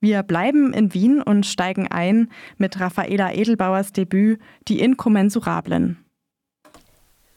Wir 0.00 0.22
bleiben 0.22 0.72
in 0.72 0.94
Wien 0.94 1.20
und 1.20 1.44
steigen 1.44 1.88
ein 1.88 2.30
mit 2.56 2.78
Raffaela 2.78 3.32
Edelbauers 3.32 3.92
Debüt 3.92 4.38
Die 4.68 4.78
Inkommensurablen. 4.80 6.04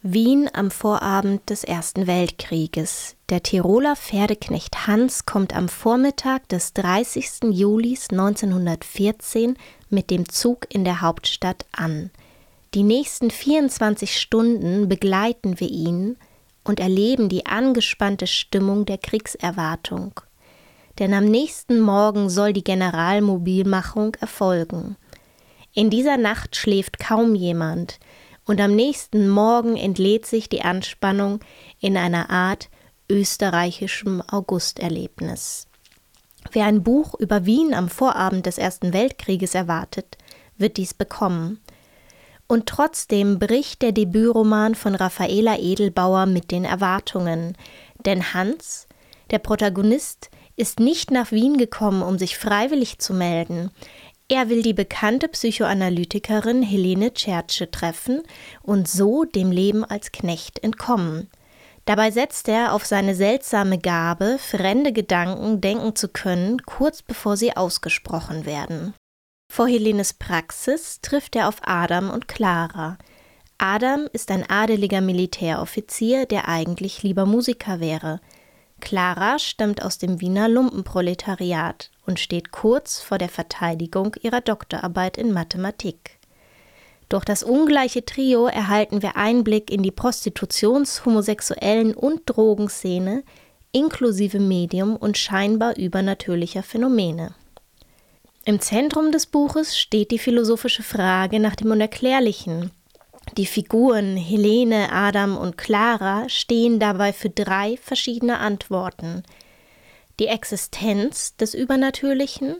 Wien 0.04 0.50
am 0.54 0.72
Vorabend 0.72 1.50
des 1.50 1.64
Ersten 1.64 2.08
Weltkrieges. 2.08 3.16
Der 3.30 3.44
Tiroler 3.44 3.96
Pferdeknecht 3.96 4.88
Hans 4.88 5.26
kommt 5.26 5.56
am 5.56 5.70
Vormittag 5.70 6.50
des 6.50 6.74
30. 6.74 7.52
Juli 7.52 7.98
1914 8.12 9.58
mit 9.90 10.10
dem 10.10 10.28
Zug 10.30 10.68
in 10.70 10.86
der 10.86 11.02
Hauptstadt 11.02 11.66
an. 11.72 12.12
Die 12.74 12.84
nächsten 12.84 13.30
24 13.30 14.20
Stunden 14.20 14.88
begleiten 14.88 15.60
wir 15.60 15.70
ihn 15.70 16.18
und 16.64 16.80
erleben 16.80 17.28
die 17.28 17.46
angespannte 17.46 18.28
Stimmung 18.28 18.86
der 18.86 18.98
Kriegserwartung. 18.98 20.20
Denn 21.00 21.14
am 21.14 21.26
nächsten 21.26 21.80
Morgen 21.80 22.30
soll 22.30 22.54
die 22.54 22.64
Generalmobilmachung 22.64 24.16
erfolgen. 24.16 24.98
In 25.74 25.90
dieser 25.90 26.18
Nacht 26.18 26.56
schläft 26.56 27.00
kaum 27.00 27.36
jemand, 27.36 28.00
und 28.46 28.60
am 28.60 28.76
nächsten 28.76 29.30
Morgen 29.30 29.78
entlädt 29.78 30.26
sich 30.26 30.50
die 30.50 30.64
Anspannung 30.64 31.40
in 31.80 31.96
einer 31.96 32.30
Art 32.30 32.70
österreichischem 33.10 34.22
Augusterlebnis. 34.28 35.68
Wer 36.52 36.66
ein 36.66 36.84
Buch 36.84 37.14
über 37.20 37.46
Wien 37.46 37.74
am 37.74 37.88
Vorabend 37.88 38.46
des 38.46 38.58
Ersten 38.58 38.94
Weltkrieges 38.94 39.54
erwartet, 39.54 40.18
wird 40.58 40.78
dies 40.78 40.94
bekommen. 40.94 41.60
Und 42.48 42.68
trotzdem 42.68 43.40
bricht 43.40 43.82
der 43.82 43.92
Debütroman 43.92 44.76
von 44.76 44.96
Raffaela 44.96 45.58
Edelbauer 45.58 46.26
mit 46.26 46.52
den 46.52 46.66
Erwartungen, 46.66 47.56
denn 48.06 48.34
Hans, 48.34 48.88
der 49.30 49.40
Protagonist, 49.40 50.30
ist 50.56 50.80
nicht 50.80 51.12
nach 51.12 51.32
Wien 51.32 51.58
gekommen, 51.58 52.02
um 52.02 52.18
sich 52.18 52.38
freiwillig 52.38 53.00
zu 53.00 53.14
melden. 53.14 53.72
Er 54.28 54.50
will 54.50 54.62
die 54.62 54.74
bekannte 54.74 55.28
Psychoanalytikerin 55.28 56.64
Helene 56.64 57.14
Tschertsche 57.14 57.70
treffen 57.70 58.24
und 58.62 58.88
so 58.88 59.26
dem 59.26 59.52
Leben 59.52 59.84
als 59.84 60.12
Knecht 60.12 60.64
entkommen. 60.64 61.30
Dabei 61.86 62.12
setzt 62.12 62.48
er 62.48 62.74
auf 62.74 62.86
seine 62.86 63.16
seltsame 63.16 63.78
Gabe, 63.78 64.38
fremde 64.40 64.94
Gedanken 64.94 65.62
denken 65.62 65.96
zu 65.96 66.08
können, 66.08 66.62
kurz 66.64 67.02
bevor 67.02 67.36
sie 67.38 67.58
ausgesprochen 67.58 68.46
werden. 68.46 68.94
Vor 69.52 69.68
Helenes 69.68 70.14
Praxis 70.14 71.02
trifft 71.02 71.36
er 71.36 71.50
auf 71.50 71.58
Adam 71.64 72.10
und 72.10 72.30
Clara. 72.30 72.98
Adam 73.58 74.08
ist 74.14 74.32
ein 74.32 74.50
adeliger 74.50 75.02
Militäroffizier, 75.02 76.26
der 76.26 76.48
eigentlich 76.48 77.04
lieber 77.04 77.26
Musiker 77.26 77.80
wäre. 77.80 78.22
Clara 78.82 79.40
stammt 79.40 79.82
aus 79.82 79.98
dem 79.98 80.20
Wiener 80.20 80.50
Lumpenproletariat 80.50 81.90
und 82.06 82.20
steht 82.20 82.52
kurz 82.52 83.00
vor 83.00 83.18
der 83.18 83.30
Verteidigung 83.30 84.16
ihrer 84.22 84.42
Doktorarbeit 84.42 85.18
in 85.18 85.32
Mathematik. 85.32 86.20
Durch 87.08 87.24
das 87.24 87.44
ungleiche 87.44 88.04
Trio 88.04 88.48
erhalten 88.48 89.02
wir 89.02 89.16
Einblick 89.16 89.72
in 89.72 89.84
die 89.84 89.92
Prostitutions-, 89.92 91.06
Homosexuellen- 91.06 91.96
und 91.96 92.22
Drogenszene 92.26 93.24
inklusive 93.72 94.40
Medium 94.40 94.96
und 94.96 95.18
scheinbar 95.18 95.78
übernatürlicher 95.78 96.64
Phänomene. 96.64 97.34
Im 98.44 98.60
Zentrum 98.60 99.12
des 99.12 99.28
Buches 99.28 99.78
steht 99.78 100.12
die 100.12 100.20
philosophische 100.20 100.84
Frage 100.84 101.40
nach 101.40 101.56
dem 101.56 101.72
Unerklärlichen, 101.72 102.72
die 103.38 103.46
Figuren 103.46 104.18
Helene, 104.18 104.92
Adam 104.92 105.38
und 105.38 105.58
Clara 105.58 106.28
stehen 106.28 106.80
dabei 106.80 107.14
für 107.14 107.30
drei 107.30 107.78
verschiedene 107.82 108.40
Antworten. 108.40 109.24
Die 110.20 110.28
Existenz 110.28 111.36
des 111.38 111.54
Übernatürlichen, 111.54 112.58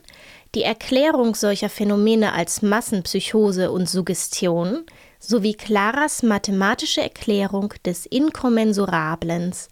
die 0.54 0.62
Erklärung 0.62 1.34
solcher 1.34 1.68
Phänomene 1.68 2.32
als 2.32 2.62
Massenpsychose 2.62 3.70
und 3.70 3.88
Suggestion 3.88 4.84
sowie 5.18 5.54
Claras 5.54 6.22
mathematische 6.22 7.02
Erklärung 7.02 7.72
des 7.84 8.06
Inkommensurablens, 8.06 9.68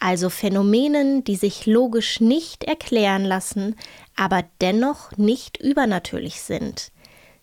also 0.00 0.30
Phänomenen, 0.30 1.24
die 1.24 1.36
sich 1.36 1.66
logisch 1.66 2.20
nicht 2.20 2.64
erklären 2.64 3.24
lassen, 3.24 3.76
aber 4.16 4.44
dennoch 4.60 5.12
nicht 5.16 5.58
übernatürlich 5.58 6.40
sind. 6.40 6.90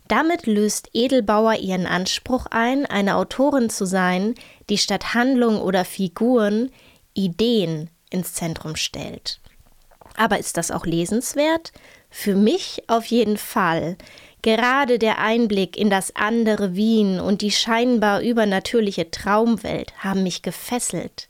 Damit 0.07 0.45
löst 0.45 0.89
Edelbauer 0.93 1.55
ihren 1.55 1.87
Anspruch 1.87 2.45
ein, 2.51 2.85
eine 2.85 3.15
Autorin 3.15 3.69
zu 3.69 3.85
sein, 3.85 4.35
die 4.69 4.77
statt 4.77 5.13
Handlung 5.13 5.59
oder 5.59 5.83
Figuren 5.83 6.71
Ideen 7.13 7.89
ins 8.09 8.33
Zentrum 8.33 8.75
stellt. 8.75 9.39
Aber 10.15 10.37
ist 10.37 10.57
das 10.57 10.71
auch 10.71 10.85
lesenswert? 10.85 11.71
Für 12.09 12.35
mich 12.35 12.83
auf 12.87 13.05
jeden 13.05 13.37
Fall. 13.37 13.97
Gerade 14.41 14.99
der 14.99 15.19
Einblick 15.19 15.75
in 15.75 15.89
das 15.89 16.15
andere 16.15 16.75
Wien 16.75 17.19
und 17.19 17.41
die 17.41 17.51
scheinbar 17.51 18.21
übernatürliche 18.21 19.09
Traumwelt 19.09 19.91
haben 20.03 20.23
mich 20.23 20.43
gefesselt. 20.43 21.27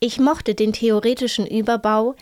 Ich 0.00 0.18
mochte 0.18 0.54
den 0.54 0.72
theoretischen 0.72 1.46
Überbau, 1.46 2.14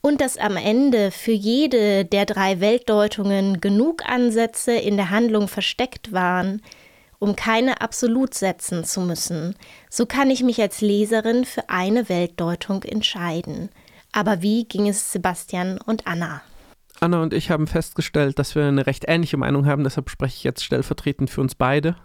und 0.00 0.20
dass 0.20 0.38
am 0.38 0.56
Ende 0.56 1.10
für 1.10 1.32
jede 1.32 2.04
der 2.04 2.26
drei 2.26 2.60
Weltdeutungen 2.60 3.60
genug 3.60 4.08
Ansätze 4.08 4.72
in 4.72 4.96
der 4.96 5.10
Handlung 5.10 5.48
versteckt 5.48 6.12
waren, 6.12 6.62
um 7.18 7.36
keine 7.36 7.80
absolut 7.82 8.34
setzen 8.34 8.84
zu 8.84 9.02
müssen, 9.02 9.54
so 9.90 10.06
kann 10.06 10.30
ich 10.30 10.42
mich 10.42 10.60
als 10.60 10.80
Leserin 10.80 11.44
für 11.44 11.68
eine 11.68 12.08
Weltdeutung 12.08 12.82
entscheiden. 12.82 13.68
Aber 14.12 14.42
wie 14.42 14.64
ging 14.64 14.88
es 14.88 15.12
Sebastian 15.12 15.78
und 15.84 16.06
Anna? 16.06 16.40
Anna 16.98 17.22
und 17.22 17.32
ich 17.32 17.50
haben 17.50 17.66
festgestellt, 17.66 18.38
dass 18.38 18.54
wir 18.54 18.64
eine 18.64 18.86
recht 18.86 19.04
ähnliche 19.06 19.36
Meinung 19.36 19.66
haben, 19.66 19.84
deshalb 19.84 20.10
spreche 20.10 20.36
ich 20.36 20.44
jetzt 20.44 20.64
stellvertretend 20.64 21.30
für 21.30 21.40
uns 21.40 21.54
beide. 21.54 21.96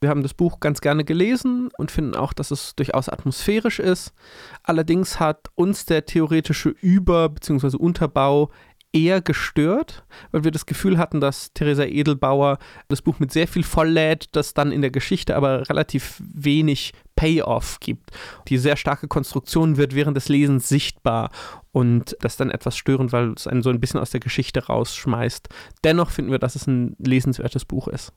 Wir 0.00 0.08
haben 0.08 0.22
das 0.22 0.32
Buch 0.32 0.60
ganz 0.60 0.80
gerne 0.80 1.04
gelesen 1.04 1.70
und 1.76 1.90
finden 1.90 2.16
auch, 2.16 2.32
dass 2.32 2.50
es 2.50 2.74
durchaus 2.74 3.10
atmosphärisch 3.10 3.78
ist. 3.78 4.14
Allerdings 4.62 5.20
hat 5.20 5.48
uns 5.56 5.84
der 5.84 6.06
theoretische 6.06 6.70
Über- 6.80 7.28
bzw. 7.28 7.76
Unterbau 7.76 8.50
eher 8.92 9.20
gestört, 9.20 10.04
weil 10.32 10.42
wir 10.42 10.50
das 10.50 10.66
Gefühl 10.66 10.98
hatten, 10.98 11.20
dass 11.20 11.52
Theresa 11.52 11.84
Edelbauer 11.84 12.58
das 12.88 13.02
Buch 13.02 13.20
mit 13.20 13.30
sehr 13.30 13.46
viel 13.46 13.62
volllädt, 13.62 14.28
das 14.32 14.54
dann 14.54 14.72
in 14.72 14.80
der 14.80 14.90
Geschichte 14.90 15.36
aber 15.36 15.68
relativ 15.68 16.20
wenig 16.20 16.92
Payoff 17.14 17.78
gibt. 17.80 18.10
Die 18.48 18.58
sehr 18.58 18.76
starke 18.76 19.06
Konstruktion 19.06 19.76
wird 19.76 19.94
während 19.94 20.16
des 20.16 20.28
Lesens 20.28 20.68
sichtbar 20.68 21.30
und 21.72 22.16
das 22.20 22.32
ist 22.32 22.40
dann 22.40 22.50
etwas 22.50 22.76
störend, 22.76 23.12
weil 23.12 23.32
es 23.34 23.46
einen 23.46 23.62
so 23.62 23.70
ein 23.70 23.80
bisschen 23.80 24.00
aus 24.00 24.10
der 24.10 24.20
Geschichte 24.20 24.66
rausschmeißt. 24.66 25.48
Dennoch 25.84 26.10
finden 26.10 26.32
wir, 26.32 26.38
dass 26.38 26.56
es 26.56 26.66
ein 26.66 26.96
lesenswertes 26.98 27.64
Buch 27.64 27.86
ist. 27.86 28.12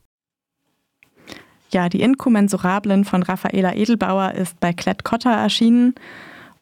Ja, 1.74 1.88
die 1.88 2.02
Inkommensurablen 2.02 3.04
von 3.04 3.24
Raffaela 3.24 3.74
Edelbauer 3.74 4.34
ist 4.34 4.60
bei 4.60 4.72
Klett 4.72 5.02
Cotta 5.02 5.34
erschienen. 5.42 5.96